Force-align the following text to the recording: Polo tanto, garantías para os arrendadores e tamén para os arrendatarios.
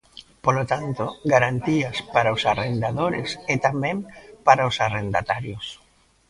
Polo 0.45 0.63
tanto, 0.71 1.03
garantías 1.33 1.97
para 2.13 2.33
os 2.35 2.43
arrendadores 2.53 3.29
e 3.53 3.55
tamén 3.65 3.97
para 4.47 4.67
os 4.69 4.75
arrendatarios. 4.87 5.65